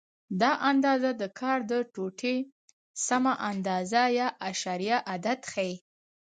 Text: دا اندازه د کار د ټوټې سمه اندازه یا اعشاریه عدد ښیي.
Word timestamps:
دا 0.41 0.51
اندازه 0.71 1.11
د 1.21 1.23
کار 1.39 1.59
د 1.71 1.73
ټوټې 1.93 2.35
سمه 3.07 3.33
اندازه 3.49 4.03
یا 4.19 4.27
اعشاریه 4.47 4.97
عدد 5.13 5.39
ښیي. 5.51 5.73